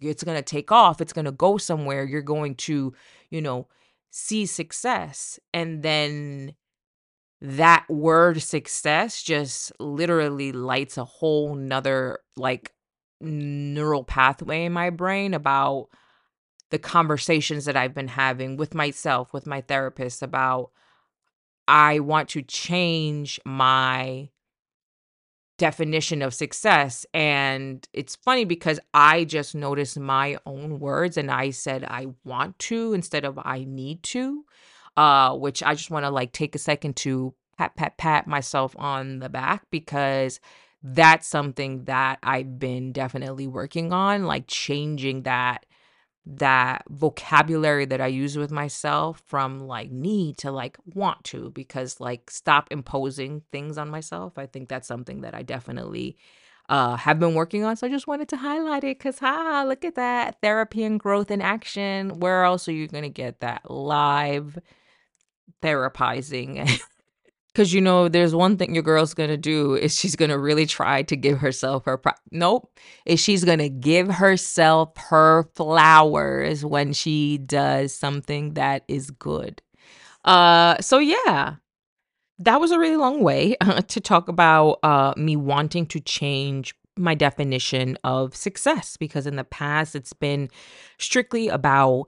it's 0.00 0.24
going 0.24 0.36
to 0.36 0.42
take 0.42 0.72
off 0.72 1.00
it's 1.00 1.12
going 1.12 1.24
to 1.24 1.32
go 1.32 1.56
somewhere 1.56 2.04
you're 2.04 2.20
going 2.22 2.54
to 2.56 2.92
you 3.30 3.40
know 3.40 3.68
see 4.16 4.46
success. 4.46 5.38
And 5.52 5.82
then 5.82 6.54
that 7.42 7.84
word 7.90 8.40
success 8.40 9.22
just 9.22 9.72
literally 9.78 10.52
lights 10.52 10.96
a 10.96 11.04
whole 11.04 11.54
nother 11.54 12.20
like 12.34 12.72
neural 13.20 14.04
pathway 14.04 14.64
in 14.64 14.72
my 14.72 14.88
brain 14.88 15.34
about 15.34 15.88
the 16.70 16.78
conversations 16.78 17.66
that 17.66 17.76
I've 17.76 17.94
been 17.94 18.08
having 18.08 18.56
with 18.56 18.74
myself, 18.74 19.34
with 19.34 19.46
my 19.46 19.60
therapist 19.60 20.22
about 20.22 20.70
I 21.68 21.98
want 21.98 22.30
to 22.30 22.42
change 22.42 23.38
my 23.44 24.30
definition 25.58 26.22
of 26.22 26.34
success. 26.34 27.06
And 27.14 27.86
it's 27.92 28.16
funny 28.16 28.44
because 28.44 28.78
I 28.92 29.24
just 29.24 29.54
noticed 29.54 29.98
my 29.98 30.38
own 30.46 30.78
words 30.78 31.16
and 31.16 31.30
I 31.30 31.50
said 31.50 31.84
I 31.84 32.08
want 32.24 32.58
to 32.60 32.92
instead 32.92 33.24
of 33.24 33.38
I 33.42 33.64
need 33.66 34.02
to, 34.04 34.44
uh, 34.96 35.34
which 35.34 35.62
I 35.62 35.74
just 35.74 35.90
want 35.90 36.04
to 36.04 36.10
like 36.10 36.32
take 36.32 36.54
a 36.54 36.58
second 36.58 36.96
to 36.96 37.34
pat, 37.58 37.76
pat, 37.76 37.96
pat 37.96 38.26
myself 38.26 38.74
on 38.78 39.18
the 39.18 39.28
back 39.28 39.66
because 39.70 40.40
that's 40.82 41.26
something 41.26 41.84
that 41.84 42.18
I've 42.22 42.58
been 42.58 42.92
definitely 42.92 43.46
working 43.46 43.92
on, 43.92 44.24
like 44.24 44.46
changing 44.46 45.22
that 45.22 45.65
that 46.26 46.84
vocabulary 46.90 47.84
that 47.84 48.00
I 48.00 48.08
use 48.08 48.36
with 48.36 48.50
myself 48.50 49.22
from 49.26 49.60
like 49.60 49.92
need 49.92 50.38
to 50.38 50.50
like 50.50 50.76
want 50.84 51.22
to 51.24 51.50
because 51.50 52.00
like 52.00 52.30
stop 52.30 52.68
imposing 52.72 53.42
things 53.52 53.78
on 53.78 53.88
myself. 53.88 54.36
I 54.36 54.46
think 54.46 54.68
that's 54.68 54.88
something 54.88 55.20
that 55.20 55.34
I 55.34 55.42
definitely 55.42 56.16
uh 56.68 56.96
have 56.96 57.20
been 57.20 57.34
working 57.34 57.62
on. 57.62 57.76
So 57.76 57.86
I 57.86 57.90
just 57.90 58.08
wanted 58.08 58.28
to 58.30 58.36
highlight 58.36 58.82
it 58.82 58.98
cuz 58.98 59.20
ha 59.20 59.64
look 59.66 59.84
at 59.84 59.94
that 59.94 60.40
therapy 60.42 60.82
and 60.82 60.98
growth 60.98 61.30
in 61.30 61.40
action. 61.40 62.18
Where 62.18 62.42
else 62.42 62.68
are 62.68 62.72
you 62.72 62.88
going 62.88 63.04
to 63.04 63.08
get 63.08 63.38
that 63.40 63.70
live 63.70 64.58
therapizing 65.62 66.80
Cause 67.56 67.72
you 67.72 67.80
know, 67.80 68.10
there's 68.10 68.34
one 68.34 68.58
thing 68.58 68.74
your 68.74 68.82
girl's 68.82 69.14
gonna 69.14 69.38
do 69.38 69.76
is 69.76 69.98
she's 69.98 70.14
gonna 70.14 70.38
really 70.38 70.66
try 70.66 71.02
to 71.04 71.16
give 71.16 71.38
herself 71.38 71.86
her 71.86 71.96
pro- 71.96 72.12
nope. 72.30 72.70
Is 73.06 73.18
she's 73.18 73.44
gonna 73.44 73.70
give 73.70 74.08
herself 74.08 74.94
her 75.08 75.44
flowers 75.54 76.66
when 76.66 76.92
she 76.92 77.38
does 77.38 77.94
something 77.94 78.52
that 78.54 78.84
is 78.88 79.10
good. 79.10 79.62
Uh 80.22 80.78
so 80.82 80.98
yeah. 80.98 81.54
That 82.40 82.60
was 82.60 82.72
a 82.72 82.78
really 82.78 82.98
long 82.98 83.22
way 83.22 83.56
uh, 83.62 83.80
to 83.80 84.00
talk 84.02 84.28
about 84.28 84.72
uh 84.82 85.14
me 85.16 85.34
wanting 85.36 85.86
to 85.86 86.00
change 86.00 86.74
my 86.98 87.14
definition 87.14 87.96
of 88.04 88.36
success 88.36 88.98
because 88.98 89.26
in 89.26 89.36
the 89.36 89.44
past 89.44 89.96
it's 89.96 90.12
been 90.12 90.50
strictly 90.98 91.48
about 91.48 92.04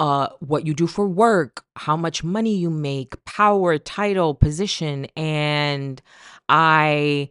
uh 0.00 0.30
what 0.40 0.66
you 0.66 0.74
do 0.74 0.88
for 0.88 1.06
work, 1.06 1.62
how 1.76 1.96
much 1.96 2.24
money 2.24 2.56
you 2.56 2.70
make, 2.70 3.22
power, 3.26 3.78
title, 3.78 4.34
position 4.34 5.06
and 5.16 6.02
I 6.48 7.30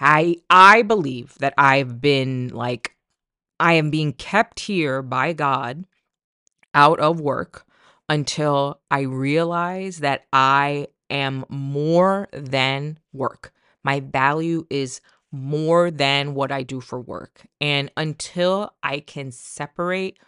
I 0.00 0.36
I 0.50 0.82
believe 0.82 1.34
that 1.38 1.54
I've 1.58 2.00
been 2.00 2.50
like 2.50 2.94
I 3.58 3.74
am 3.74 3.90
being 3.90 4.12
kept 4.12 4.60
here 4.60 5.02
by 5.02 5.32
God 5.32 5.84
out 6.74 7.00
of 7.00 7.20
work 7.20 7.66
until 8.08 8.80
I 8.90 9.02
realize 9.02 9.98
that 9.98 10.26
I 10.32 10.88
am 11.08 11.44
more 11.48 12.28
than 12.32 12.98
work. 13.12 13.52
My 13.82 14.00
value 14.00 14.66
is 14.70 15.00
more 15.32 15.90
than 15.90 16.34
what 16.34 16.52
I 16.52 16.62
do 16.64 16.80
for 16.80 17.00
work. 17.00 17.46
And 17.60 17.90
until 17.96 18.74
I 18.82 19.00
can 19.00 19.30
separate 19.30 20.18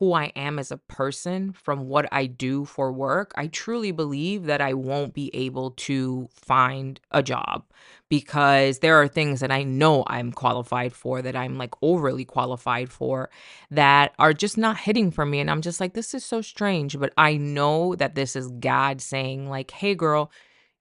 who 0.00 0.14
I 0.14 0.32
am 0.34 0.58
as 0.58 0.72
a 0.72 0.78
person 0.78 1.52
from 1.52 1.86
what 1.88 2.08
I 2.10 2.24
do 2.24 2.64
for 2.64 2.90
work, 2.90 3.32
I 3.36 3.48
truly 3.48 3.92
believe 3.92 4.44
that 4.46 4.62
I 4.62 4.72
won't 4.72 5.12
be 5.12 5.30
able 5.34 5.72
to 5.72 6.26
find 6.32 6.98
a 7.10 7.22
job 7.22 7.64
because 8.08 8.78
there 8.78 9.00
are 9.00 9.06
things 9.06 9.40
that 9.40 9.52
I 9.52 9.62
know 9.62 10.02
I'm 10.06 10.32
qualified 10.32 10.94
for, 10.94 11.20
that 11.20 11.36
I'm 11.36 11.58
like 11.58 11.74
overly 11.82 12.24
qualified 12.24 12.90
for, 12.90 13.28
that 13.70 14.14
are 14.18 14.32
just 14.32 14.56
not 14.56 14.78
hitting 14.78 15.10
for 15.10 15.26
me. 15.26 15.38
And 15.38 15.50
I'm 15.50 15.60
just 15.60 15.80
like, 15.80 15.92
this 15.92 16.14
is 16.14 16.24
so 16.24 16.40
strange. 16.40 16.98
But 16.98 17.12
I 17.18 17.36
know 17.36 17.94
that 17.96 18.14
this 18.14 18.34
is 18.34 18.50
God 18.52 19.02
saying, 19.02 19.50
like, 19.50 19.70
hey, 19.70 19.94
girl, 19.94 20.30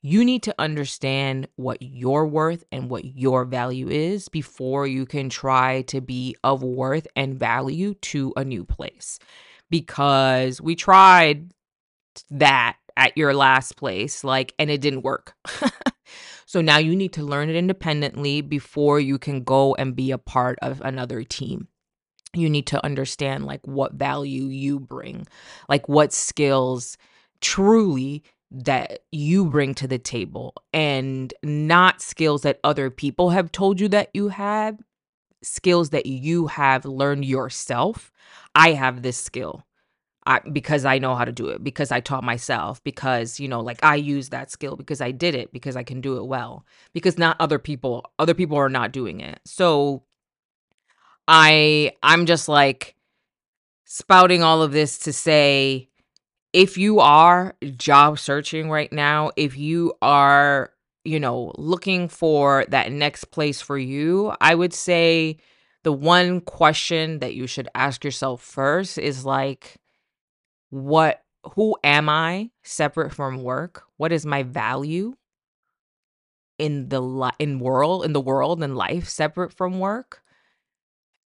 you 0.01 0.23
need 0.23 0.43
to 0.43 0.55
understand 0.57 1.47
what 1.55 1.81
your 1.81 2.25
worth 2.25 2.63
and 2.71 2.89
what 2.89 3.03
your 3.03 3.43
value 3.43 3.89
is 3.89 4.29
before 4.29 4.87
you 4.87 5.05
can 5.05 5.29
try 5.29 5.81
to 5.83 5.99
be 5.99 6.35
of 6.43 6.63
worth 6.63 7.07
and 7.15 7.37
value 7.37 7.93
to 7.95 8.33
a 8.37 8.45
new 8.45 8.63
place. 8.63 9.19
Because 9.69 10.61
we 10.61 10.75
tried 10.75 11.51
that 12.31 12.77
at 12.95 13.17
your 13.17 13.33
last 13.33 13.75
place, 13.75 14.23
like, 14.23 14.53
and 14.57 14.71
it 14.71 14.81
didn't 14.81 15.03
work. 15.03 15.35
so 16.45 16.61
now 16.61 16.77
you 16.77 16.95
need 16.95 17.13
to 17.13 17.23
learn 17.23 17.49
it 17.49 17.55
independently 17.55 18.41
before 18.41 18.99
you 18.99 19.19
can 19.19 19.43
go 19.43 19.75
and 19.75 19.95
be 19.95 20.11
a 20.11 20.17
part 20.17 20.57
of 20.61 20.81
another 20.81 21.23
team 21.23 21.67
you 22.33 22.49
need 22.49 22.67
to 22.67 22.83
understand 22.85 23.45
like 23.45 23.65
what 23.65 23.93
value 23.93 24.43
you 24.43 24.79
bring 24.79 25.25
like 25.67 25.89
what 25.89 26.13
skills 26.13 26.95
truly 27.41 28.23
that 28.51 28.99
you 29.11 29.45
bring 29.45 29.75
to 29.75 29.87
the 29.87 29.99
table 29.99 30.55
and 30.73 31.33
not 31.43 32.01
skills 32.01 32.41
that 32.41 32.59
other 32.63 32.89
people 32.89 33.29
have 33.29 33.51
told 33.51 33.79
you 33.79 33.87
that 33.89 34.09
you 34.13 34.29
have, 34.29 34.79
skills 35.43 35.91
that 35.91 36.05
you 36.05 36.47
have 36.47 36.83
learned 36.85 37.25
yourself. 37.25 38.11
I 38.55 38.71
have 38.71 39.01
this 39.01 39.17
skill. 39.17 39.65
I, 40.25 40.41
because 40.51 40.85
I 40.85 40.99
know 40.99 41.15
how 41.15 41.25
to 41.25 41.31
do 41.31 41.47
it, 41.47 41.63
because 41.63 41.91
I 41.91 42.01
taught 42.01 42.23
myself, 42.23 42.83
because, 42.83 43.39
you 43.39 43.47
know, 43.47 43.61
like 43.61 43.83
I 43.83 43.95
use 43.95 44.29
that 44.29 44.51
skill 44.51 44.75
because 44.75 45.01
I 45.01 45.09
did 45.11 45.33
it, 45.33 45.51
because 45.51 45.75
I 45.75 45.81
can 45.81 46.01
do 46.01 46.17
it 46.17 46.25
well, 46.25 46.65
because 46.93 47.17
not 47.17 47.37
other 47.39 47.57
people, 47.57 48.05
other 48.19 48.35
people 48.35 48.57
are 48.57 48.69
not 48.69 48.91
doing 48.91 49.21
it. 49.21 49.39
So 49.45 50.03
I, 51.27 51.93
I'm 52.03 52.27
just 52.27 52.47
like 52.47 52.95
spouting 53.85 54.43
all 54.43 54.61
of 54.61 54.71
this 54.71 54.99
to 54.99 55.13
say, 55.13 55.88
if 56.53 56.77
you 56.77 56.99
are 56.99 57.55
job 57.77 58.19
searching 58.19 58.69
right 58.69 58.91
now, 58.91 59.31
if 59.35 59.57
you 59.57 59.93
are, 60.01 60.71
you 61.03 61.19
know, 61.19 61.51
looking 61.57 62.07
for 62.07 62.65
that 62.69 62.91
next 62.91 63.25
place 63.25 63.61
for 63.61 63.77
you, 63.77 64.33
I 64.41 64.55
would 64.55 64.73
say 64.73 65.37
the 65.83 65.93
one 65.93 66.41
question 66.41 67.19
that 67.19 67.35
you 67.35 67.47
should 67.47 67.69
ask 67.75 68.03
yourself 68.03 68.41
first 68.41 68.97
is 68.97 69.25
like, 69.25 69.77
what, 70.69 71.23
who 71.55 71.77
am 71.83 72.09
I 72.09 72.49
separate 72.63 73.13
from 73.13 73.43
work? 73.43 73.83
What 73.97 74.11
is 74.11 74.25
my 74.25 74.43
value 74.43 75.15
in 76.57 76.89
the 76.89 76.99
li- 76.99 77.31
in 77.39 77.59
world 77.59 78.03
in 78.03 78.13
the 78.13 78.19
world 78.19 78.61
and 78.63 78.75
life 78.75 79.07
separate 79.07 79.53
from 79.53 79.79
work? 79.79 80.21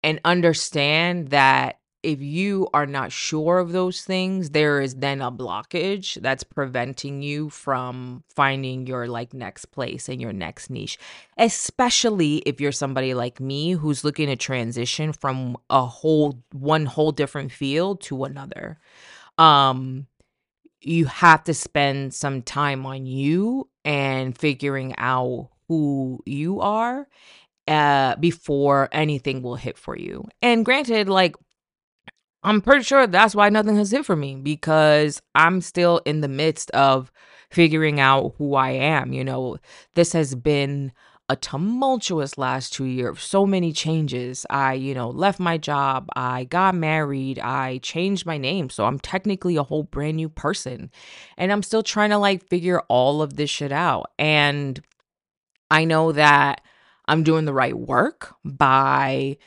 And 0.01 0.19
understand 0.23 1.29
that 1.29 1.78
if 2.01 2.21
you 2.21 2.69
are 2.73 2.85
not 2.85 3.11
sure 3.11 3.59
of 3.59 3.73
those 3.73 4.03
things, 4.03 4.51
there 4.51 4.79
is 4.79 4.95
then 4.95 5.21
a 5.21 5.31
blockage 5.31 6.21
that's 6.21 6.43
preventing 6.43 7.21
you 7.21 7.49
from 7.49 8.23
finding 8.29 8.87
your 8.87 9.07
like 9.07 9.33
next 9.33 9.65
place 9.65 10.07
and 10.07 10.21
your 10.21 10.31
next 10.31 10.69
niche. 10.69 10.97
Especially 11.37 12.37
if 12.45 12.61
you're 12.61 12.71
somebody 12.71 13.13
like 13.13 13.41
me 13.41 13.71
who's 13.71 14.03
looking 14.05 14.27
to 14.27 14.37
transition 14.37 15.11
from 15.11 15.57
a 15.69 15.85
whole 15.85 16.41
one 16.53 16.85
whole 16.85 17.11
different 17.11 17.51
field 17.51 18.01
to 18.01 18.23
another. 18.23 18.79
Um 19.37 20.07
you 20.81 21.05
have 21.05 21.43
to 21.43 21.53
spend 21.53 22.13
some 22.13 22.41
time 22.41 22.85
on 22.85 23.05
you 23.05 23.67
and 23.83 24.37
figuring 24.37 24.95
out 24.97 25.49
who 25.67 26.21
you 26.25 26.61
are 26.61 27.05
uh 27.67 28.15
before 28.15 28.87
anything 28.93 29.41
will 29.41 29.55
hit 29.55 29.77
for 29.77 29.97
you. 29.97 30.25
And 30.41 30.63
granted 30.63 31.09
like 31.09 31.35
I'm 32.43 32.61
pretty 32.61 32.83
sure 32.83 33.05
that's 33.05 33.35
why 33.35 33.49
nothing 33.49 33.75
has 33.75 33.91
hit 33.91 34.05
for 34.05 34.15
me 34.15 34.35
because 34.35 35.21
I'm 35.35 35.61
still 35.61 36.01
in 36.05 36.21
the 36.21 36.27
midst 36.27 36.71
of 36.71 37.11
figuring 37.51 37.99
out 37.99 38.35
who 38.37 38.55
I 38.55 38.71
am. 38.71 39.11
You 39.11 39.23
know, 39.23 39.57
this 39.95 40.13
has 40.13 40.35
been 40.35 40.93
a 41.27 41.35
tumultuous 41.35 42.37
last 42.37 42.73
two 42.73 42.85
years, 42.85 43.21
so 43.21 43.45
many 43.45 43.71
changes. 43.71 44.45
I, 44.49 44.73
you 44.73 44.95
know, 44.95 45.09
left 45.09 45.39
my 45.39 45.57
job, 45.57 46.07
I 46.15 46.45
got 46.45 46.73
married, 46.73 47.37
I 47.39 47.77
changed 47.79 48.25
my 48.25 48.37
name. 48.37 48.69
So 48.69 48.85
I'm 48.85 48.99
technically 48.99 49.55
a 49.55 49.63
whole 49.63 49.83
brand 49.83 50.17
new 50.17 50.29
person. 50.29 50.89
And 51.37 51.51
I'm 51.51 51.61
still 51.61 51.83
trying 51.83 52.09
to 52.09 52.17
like 52.17 52.49
figure 52.49 52.81
all 52.87 53.21
of 53.21 53.35
this 53.35 53.49
shit 53.49 53.71
out. 53.71 54.11
And 54.17 54.81
I 55.69 55.85
know 55.85 56.13
that 56.13 56.61
I'm 57.07 57.23
doing 57.23 57.45
the 57.45 57.53
right 57.53 57.77
work 57.77 58.33
by 58.43 59.37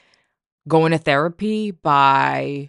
going 0.69 0.93
to 0.93 0.99
therapy, 0.99 1.73
by 1.73 2.69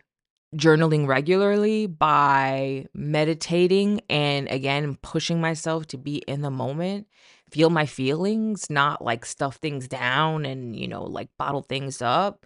journaling 0.55 1.07
regularly 1.07 1.87
by 1.87 2.85
meditating 2.93 4.01
and 4.09 4.47
again 4.49 4.95
pushing 5.01 5.41
myself 5.41 5.87
to 5.87 5.97
be 5.97 6.17
in 6.27 6.41
the 6.41 6.51
moment 6.51 7.07
feel 7.53 7.69
my 7.69 7.85
feelings 7.85 8.69
not 8.69 9.03
like 9.03 9.25
stuff 9.25 9.57
things 9.57 9.87
down 9.87 10.45
and 10.45 10.75
you 10.75 10.87
know 10.87 11.03
like 11.03 11.29
bottle 11.37 11.61
things 11.61 12.01
up. 12.01 12.45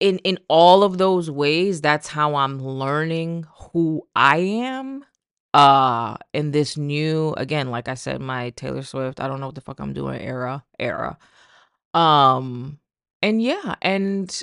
In 0.00 0.18
in 0.18 0.38
all 0.48 0.82
of 0.82 0.98
those 0.98 1.30
ways 1.30 1.80
that's 1.80 2.08
how 2.08 2.34
i'm 2.34 2.60
learning 2.60 3.46
who 3.72 4.06
i 4.16 4.38
am 4.38 5.04
uh 5.54 6.16
in 6.32 6.50
this 6.50 6.76
new 6.76 7.32
again 7.36 7.70
like 7.70 7.88
i 7.88 7.94
said 7.94 8.20
my 8.20 8.50
taylor 8.50 8.82
swift 8.82 9.20
i 9.20 9.28
don't 9.28 9.38
know 9.38 9.46
what 9.46 9.54
the 9.54 9.60
fuck 9.60 9.78
i'm 9.78 9.92
doing 9.92 10.20
era 10.20 10.64
era. 10.80 11.16
Um 11.94 12.80
and 13.22 13.40
yeah 13.40 13.76
and 13.80 14.42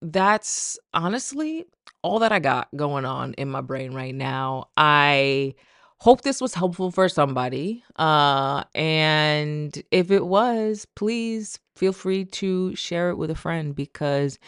that's 0.00 0.78
honestly 0.94 1.66
all 2.04 2.18
that 2.18 2.32
I 2.32 2.38
got 2.38 2.68
going 2.76 3.06
on 3.06 3.32
in 3.34 3.50
my 3.50 3.62
brain 3.62 3.94
right 3.94 4.14
now. 4.14 4.68
I 4.76 5.54
hope 5.98 6.20
this 6.20 6.38
was 6.38 6.52
helpful 6.52 6.90
for 6.90 7.08
somebody. 7.08 7.82
Uh, 7.96 8.62
and 8.74 9.82
if 9.90 10.10
it 10.10 10.26
was, 10.26 10.86
please 10.94 11.58
feel 11.76 11.94
free 11.94 12.26
to 12.26 12.76
share 12.76 13.08
it 13.08 13.16
with 13.16 13.30
a 13.30 13.34
friend 13.34 13.74
because 13.74 14.38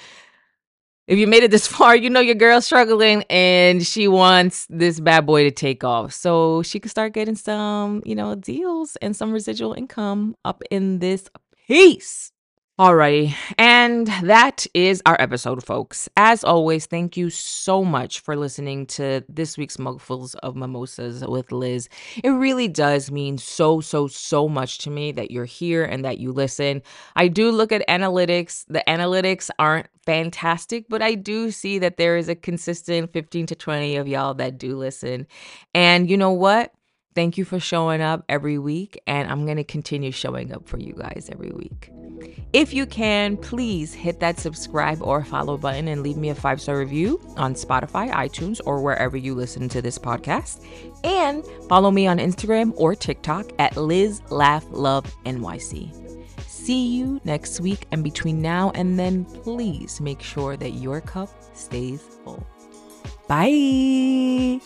if 1.06 1.18
you 1.18 1.26
made 1.26 1.44
it 1.44 1.50
this 1.50 1.66
far, 1.76 1.96
you 1.96 2.10
know 2.10 2.20
your 2.20 2.34
girl's 2.34 2.66
struggling 2.66 3.24
and 3.30 3.84
she 3.86 4.06
wants 4.06 4.66
this 4.68 5.00
bad 5.00 5.24
boy 5.24 5.44
to 5.44 5.50
take 5.50 5.82
off 5.82 6.12
so 6.12 6.62
she 6.62 6.78
can 6.78 6.90
start 6.90 7.14
getting 7.14 7.36
some, 7.36 8.02
you 8.04 8.14
know, 8.14 8.34
deals 8.34 8.96
and 8.96 9.16
some 9.16 9.32
residual 9.32 9.72
income 9.72 10.36
up 10.44 10.62
in 10.70 10.98
this 10.98 11.30
piece. 11.66 12.32
Alrighty, 12.78 13.34
and 13.56 14.06
that 14.22 14.66
is 14.74 15.00
our 15.06 15.16
episode, 15.18 15.64
folks. 15.64 16.10
As 16.14 16.44
always, 16.44 16.84
thank 16.84 17.16
you 17.16 17.30
so 17.30 17.82
much 17.82 18.20
for 18.20 18.36
listening 18.36 18.84
to 18.88 19.24
this 19.30 19.56
week's 19.56 19.78
Mugfuls 19.78 20.34
of 20.42 20.56
Mimosas 20.56 21.24
with 21.26 21.52
Liz. 21.52 21.88
It 22.22 22.28
really 22.28 22.68
does 22.68 23.10
mean 23.10 23.38
so, 23.38 23.80
so, 23.80 24.08
so 24.08 24.46
much 24.46 24.76
to 24.80 24.90
me 24.90 25.10
that 25.12 25.30
you're 25.30 25.46
here 25.46 25.86
and 25.86 26.04
that 26.04 26.18
you 26.18 26.32
listen. 26.32 26.82
I 27.16 27.28
do 27.28 27.50
look 27.50 27.72
at 27.72 27.88
analytics. 27.88 28.66
The 28.68 28.84
analytics 28.86 29.48
aren't 29.58 29.88
fantastic, 30.04 30.84
but 30.90 31.00
I 31.00 31.14
do 31.14 31.50
see 31.50 31.78
that 31.78 31.96
there 31.96 32.18
is 32.18 32.28
a 32.28 32.34
consistent 32.34 33.10
15 33.10 33.46
to 33.46 33.54
20 33.54 33.96
of 33.96 34.06
y'all 34.06 34.34
that 34.34 34.58
do 34.58 34.76
listen. 34.76 35.26
And 35.74 36.10
you 36.10 36.18
know 36.18 36.32
what? 36.32 36.75
Thank 37.16 37.38
you 37.38 37.46
for 37.46 37.58
showing 37.58 38.02
up 38.02 38.24
every 38.28 38.58
week, 38.58 39.00
and 39.06 39.30
I'm 39.30 39.46
going 39.46 39.56
to 39.56 39.64
continue 39.64 40.12
showing 40.12 40.52
up 40.52 40.68
for 40.68 40.78
you 40.78 40.92
guys 40.92 41.30
every 41.32 41.50
week. 41.50 41.90
If 42.52 42.74
you 42.74 42.84
can, 42.84 43.38
please 43.38 43.94
hit 43.94 44.20
that 44.20 44.38
subscribe 44.38 45.00
or 45.00 45.24
follow 45.24 45.56
button 45.56 45.88
and 45.88 46.02
leave 46.02 46.18
me 46.18 46.28
a 46.28 46.34
five 46.34 46.60
star 46.60 46.78
review 46.78 47.18
on 47.38 47.54
Spotify, 47.54 48.12
iTunes, 48.12 48.60
or 48.66 48.82
wherever 48.82 49.16
you 49.16 49.34
listen 49.34 49.66
to 49.70 49.80
this 49.80 49.98
podcast. 49.98 50.62
And 51.04 51.42
follow 51.70 51.90
me 51.90 52.06
on 52.06 52.18
Instagram 52.18 52.74
or 52.76 52.94
TikTok 52.94 53.50
at 53.58 53.78
Liz 53.78 54.20
Laugh 54.30 54.66
Love 54.70 55.06
NYC. 55.24 55.90
See 56.46 56.88
you 56.88 57.18
next 57.24 57.60
week, 57.60 57.86
and 57.92 58.04
between 58.04 58.42
now 58.42 58.72
and 58.74 58.98
then, 58.98 59.24
please 59.24 60.02
make 60.02 60.20
sure 60.20 60.54
that 60.58 60.72
your 60.72 61.00
cup 61.00 61.30
stays 61.54 62.02
full. 62.22 62.46
Bye. 63.26 64.60